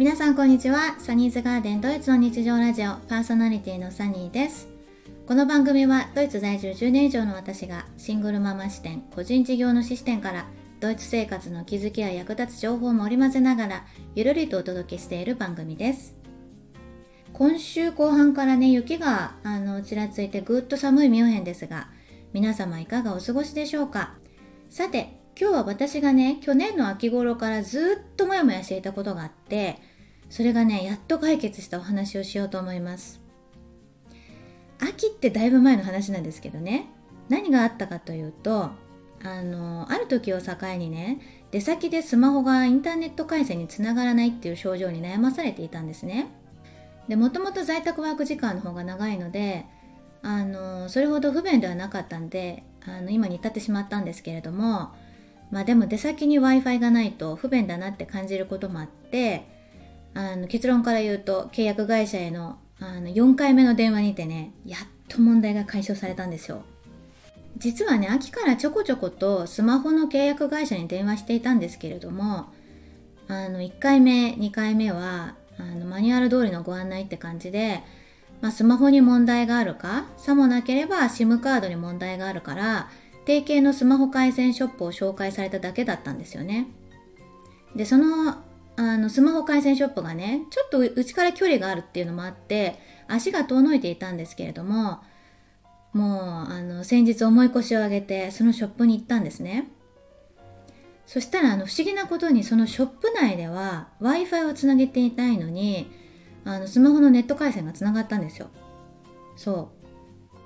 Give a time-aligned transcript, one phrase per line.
[0.00, 0.98] 皆さんこんにちは。
[0.98, 4.66] サニーズガーデンドイツの日常ラジオパーソナリティのサニーです。
[5.26, 10.46] この番組はドイツ在住10年以上の私がシングルママ視点個人事業主視点から
[10.80, 13.84] ドイツ生活の気づきや役立つ情報も織り交ぜながら
[14.14, 16.16] ゆるりとお届けしている番組です。
[17.34, 21.88] 今週後半からね雪があのちらついてぐっと寒いミュンヘンですが
[22.32, 24.14] 皆様いかがお過ごしでしょうか。
[24.70, 29.89] さて今日は私がね去年の秋頃からずっとモヤモヤしていたことがあって
[30.30, 33.20] それがねやっと解決したお話をしようと思います。
[34.78, 36.86] 秋ってだいぶ前の話なんですけどね。
[37.28, 38.70] 何があったかというと
[39.22, 41.20] あのある時を境にね
[41.50, 46.28] 出先でスマホがインターネット回線につながらないっていう症状に悩まされていたんですね。
[47.08, 49.66] でもともと在宅ワーク時間の方が長いので
[50.22, 54.90] あのそれほど不便ではなかったんであの今に至ってしまったんですけれども
[55.50, 59.59] まあでも出先に w i f i がないと不便だなって感じることもあって
[60.14, 66.62] あの結論から言うと契約会社へのあの4回目の電話にてねやっと問題が解消されたんですよ。
[67.58, 72.46] 実はね秋からちょこちょことスマホの契約会社に電話していたんですけれども
[73.28, 77.82] あの1回目2回目はあのマニュアル通りのご案内って感じで、
[78.40, 82.88] まあ、スマホに問題があるかさもなければ SIM カードに問題があるから
[83.26, 86.66] 提携のスマホ回線ショップを紹介されただけだったんですよね。
[87.76, 88.38] でその
[88.80, 92.78] あのスマホ回線ショップがねちょっとうちから距離があるっていうのもあって
[93.08, 95.00] 足が遠のいていたんですけれども
[95.92, 99.70] もうあの先日重い腰を上げてそのショップに行ったんですね。
[101.04, 105.90] そしたらあの不思議なことにそのショップ内では w i f i をつなげていないのに
[106.44, 108.48] あのスマホのネット回線がつながったんですよ。
[109.36, 109.80] そう。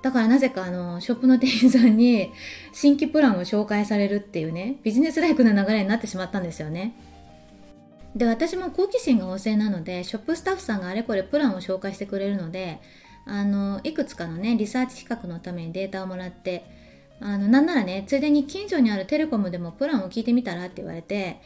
[0.01, 2.31] だからなぜかあのショップの店員さんに
[2.73, 6.95] 新規プランを紹介されるっていうねビジネスライクな流れになってしまったんですよね。
[8.15, 12.79] で私も好奇心が旺盛なのでショップスタッフさんがあれこれプランを紹介してくれるので
[13.25, 16.65] あのいくつかのねリサーチ比較のためにデータをもらって
[17.19, 21.41] あのなんならねついでに近所にあるテレコムでもプランを聞いてみたらって言われて、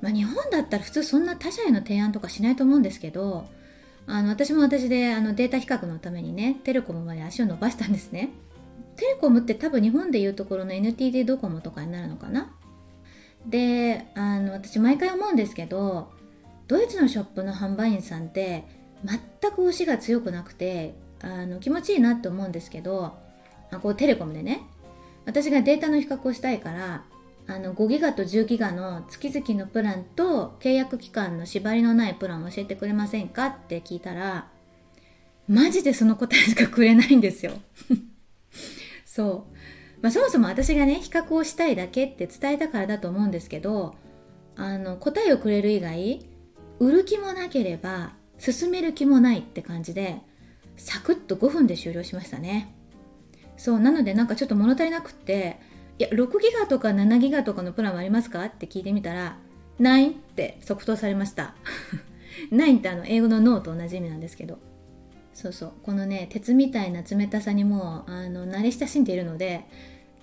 [0.00, 3.46] まあ、日本だったら普通そんな他社への提案とかしないと思うんですけど
[4.06, 8.30] あの私も私であのデータ比較のためにねテレコムまで足を伸ばしたんですね。
[8.96, 12.50] テレコムって多分日本でいうところの NTT ドコモとかになるのかな？
[13.48, 16.12] であの私毎回思うんですけど
[16.66, 18.64] ドイツのショップの販売員さんって
[19.04, 23.16] 全く推しが強くなくてあの気持ちいいなって思うんですけど
[23.70, 24.62] あこうテレコムでね
[25.24, 27.04] 私がデータの比較をしたいから
[27.46, 34.48] あの5ギガと10ギガの月々のプランと契約期間の縛りのないプランを教えてくれませんかって聞いたら
[35.48, 37.52] マジでその答えしかくれないんですよ。
[39.06, 39.57] そう、
[40.00, 43.96] まあ、そもそも私がね比較をしたいだけって伝えたからだと思うんですけど
[44.56, 46.26] あの答えをくれる以外
[46.78, 50.20] 売る気もなければ進める気もないって感じで
[50.76, 52.74] サクッと5分で終了しましたね。
[53.56, 55.58] そうなのでなんかちょっと物足りなくって
[55.98, 59.36] いや6ギガとか7ギガとかのプランはありますかって聞いてみたら
[59.80, 61.54] 9って即答されました。
[62.52, 64.58] 9ってあの英語のノーと同じ意味なんですけど。
[65.38, 65.72] そうそう。
[65.84, 69.64] このね鉄みたいな冷たさにもうあの慣れ親しんでいるので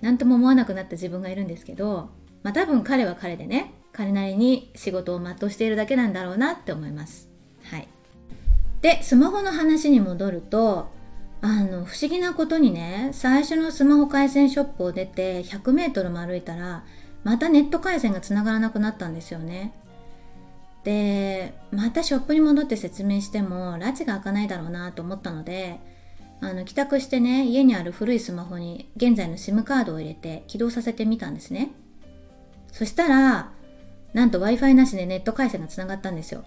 [0.02, 2.10] 何とも思わなくなった自分がいるんですけど
[2.42, 7.30] まあ多分彼は彼でね彼なりに仕事を全うしているだけなんだろうなって思います。
[7.62, 7.88] はい。
[8.82, 10.90] でスマホの話に戻ると
[11.40, 16.84] あの不思議なことにね最初のスマホ回線ショップを出て 100m も歩いたら
[17.24, 19.72] またネット回線がつながらなくなったんですよね。
[20.86, 25.80] でまたショップに戻って説明しても拉致が開かないだろうなと思ったので
[26.40, 31.72] あの帰宅してね家にある古いスマホに現在の SIM カードを入れて起動させてみたんですね。
[32.70, 33.50] そしたら
[34.12, 36.44] なんと w i f i なしでネット回線がつながったんですよ。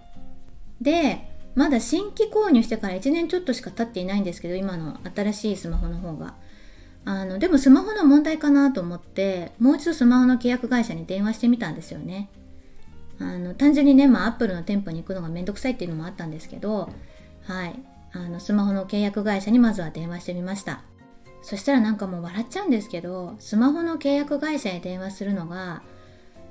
[0.80, 6.34] でまだ新規購入してから1年ちょっとしか経っていないんですけど今の新しいスマホの方が。
[7.04, 12.30] あのでもスマホの問題かなと思ってもう一度スマホの契約会社に電話してみたんですよね。
[13.20, 16.90] あの単純にね、まあ、アップルの店舗に行くのがめんどくさいっていうのもあったんですけど
[17.46, 17.74] はい。
[18.12, 20.82] あのスマホの契約会社にまずは電話してみました。
[21.42, 25.82] そしたらなんかもう笑っちゃうんですけどスマホの契約会社へ電話するのが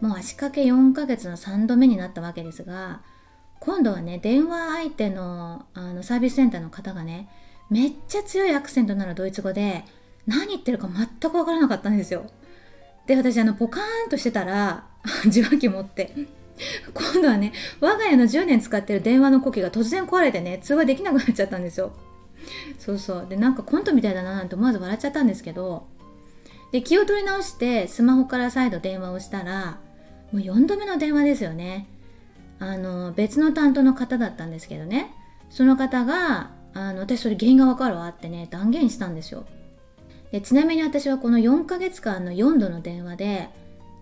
[0.02, 3.02] もう足掛け4ヶ月の3度目になったわけですが
[3.60, 7.30] 今度はね電話相手のあのサービスセンターの方がね
[7.70, 9.86] めっちゃ強いアクセントのあるドイツ語で
[10.26, 12.26] 何言ってるか全く分からなかったんですよ。
[13.06, 14.86] で私あのポカーンとしてたら
[15.28, 16.16] 受話器持って
[16.94, 21.94] 今度はね我が家の10年使ってる電話の呼気が突然壊れてね通話できなくなっちゃったんですよ。
[22.78, 23.28] そうそう。
[23.30, 25.88] でなんかコントみたいだななんて思わず笑っちゃったんですけど
[26.72, 29.80] で気を取り直してスマホから再度電話をしたら
[30.32, 31.88] もう4度目の電話ですよね。
[32.60, 35.14] あの別の担当の方だったんですけどね。
[35.50, 39.46] その方があの私それ原因がわかるわってね断言したんですよ。
[40.32, 43.50] でちなみに私はこの4ヶ月間の4度の電話で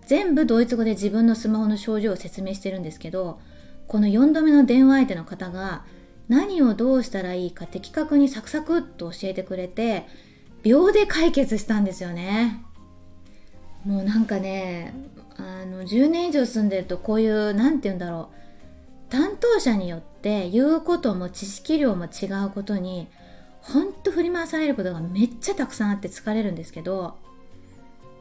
[0.08, 3.38] 全部ドイツ語で自分のスマホの症状を説明してるんですけど
[3.88, 5.84] この4度目の電話相手の方が
[6.28, 10.06] 何をどうしたらいいか的確にサクサクっと教えてくれて
[10.62, 12.64] 秒で解決したんですよね。
[13.84, 14.94] もうなんかね
[15.36, 19.10] あの10年以上住んでるとこういう何て言うんだろう。
[19.10, 23.08] 担当者によって言うことも知識量も違うことに
[23.60, 27.16] ほんと振り回されることがめっちゃたくさんあって疲れるんですけど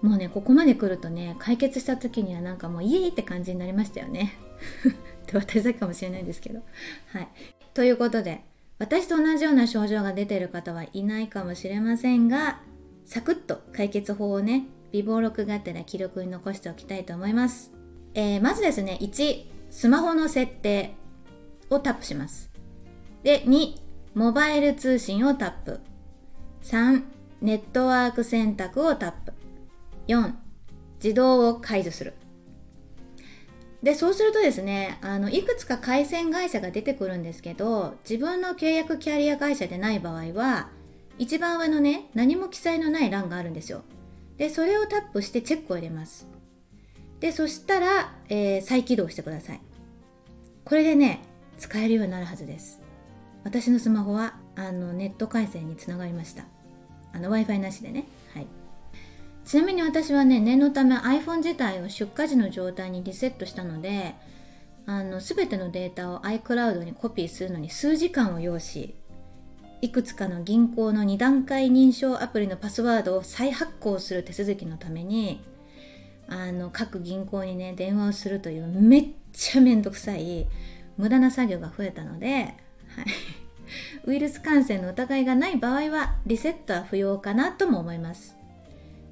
[0.02, 4.34] もうねここまで来るとね解決した時にはなんかもうイエーって感じになりましたよね。
[5.24, 6.62] って私だけかもしれないんですけど。
[7.08, 7.28] はい。
[7.74, 8.44] ということで
[8.80, 12.62] 私と同じような症状が出てる方はいないかもしれませんが
[13.06, 17.72] サクッと解決法をね微暴録がてら記録に残しておきたいと思います、
[18.14, 20.96] えー、まずですね1スマホの設定
[21.70, 22.50] をタップします。
[23.24, 23.76] で2
[24.16, 25.80] モバイル通信をタップ。
[26.64, 27.04] 3
[27.42, 29.34] ネットワーク選択をタップ。
[30.08, 30.34] 4
[31.04, 32.14] 自動を解除する。
[33.84, 40.70] でそうするとですねあのいくつか回線会社が出てくるんですけど自分の契約キャリア会社でない場合は
[41.20, 43.84] 一番上のね何も記載のない欄があるんですよ。
[44.38, 46.28] でそれをタップしてチェックを入れます。
[47.20, 49.62] でそしたら、えー、再起動してください。
[50.64, 51.22] これでね
[51.58, 52.82] 使えるようになるはずです。
[53.44, 56.44] 私のスマホはあのネット回線につながりました。
[57.14, 58.06] あの w i f i なしでね。
[58.34, 58.48] はい。
[59.48, 64.14] ちなみに私はね念のため iPhone 自体を出荷時の状態にリセットしたので
[64.86, 68.94] あの全てのデータを iCloud にコピーするのに数時間を要し
[69.82, 75.42] いくつかの銀行の2段階認証アプリのパスワードを再発行する手続きのために
[76.28, 80.46] あの各銀行にね電話をするというめっちゃめんどくさい
[80.98, 82.54] 無駄な作業が増えたので、はい、
[84.04, 88.36] ウイルス感染の疑いがない場合はリセットは不要かなとも思います。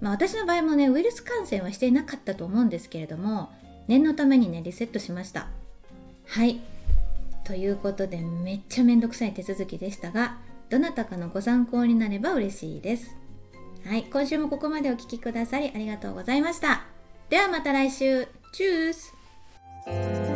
[0.01, 3.49] まあ、私の場合もねウイルス感染はしていなかったと思うんですけれども
[3.87, 5.47] 念のためにねリセットしました。
[6.27, 6.59] はい。
[7.43, 10.37] ということでめっちゃめんどくさい手続きでしたが
[10.69, 13.15] どなたかのご参考になれば嬉しいです。
[13.85, 14.03] はい。
[14.03, 16.83] 今週もここまでお聴きくださりありがとうございました。
[17.29, 18.27] ではまた来週。
[18.51, 20.34] チュース。